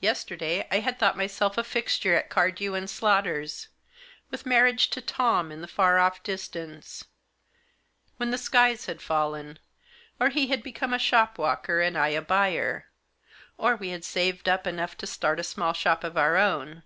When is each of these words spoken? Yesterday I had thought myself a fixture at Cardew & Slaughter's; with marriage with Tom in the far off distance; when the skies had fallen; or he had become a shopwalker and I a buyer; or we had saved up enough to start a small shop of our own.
Yesterday 0.00 0.66
I 0.70 0.78
had 0.78 0.98
thought 0.98 1.18
myself 1.18 1.58
a 1.58 1.64
fixture 1.64 2.14
at 2.14 2.30
Cardew 2.30 2.86
& 2.86 2.86
Slaughter's; 2.86 3.68
with 4.30 4.46
marriage 4.46 4.88
with 4.94 5.04
Tom 5.04 5.52
in 5.52 5.60
the 5.60 5.68
far 5.68 5.98
off 5.98 6.22
distance; 6.22 7.04
when 8.16 8.30
the 8.30 8.38
skies 8.38 8.86
had 8.86 9.02
fallen; 9.02 9.58
or 10.18 10.30
he 10.30 10.46
had 10.46 10.62
become 10.62 10.94
a 10.94 10.98
shopwalker 10.98 11.82
and 11.82 11.98
I 11.98 12.08
a 12.08 12.22
buyer; 12.22 12.88
or 13.58 13.76
we 13.76 13.90
had 13.90 14.02
saved 14.06 14.48
up 14.48 14.66
enough 14.66 14.96
to 14.96 15.06
start 15.06 15.38
a 15.38 15.42
small 15.44 15.74
shop 15.74 16.04
of 16.04 16.16
our 16.16 16.38
own. 16.38 16.82